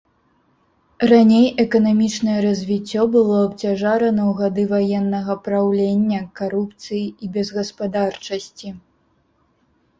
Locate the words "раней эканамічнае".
1.11-2.37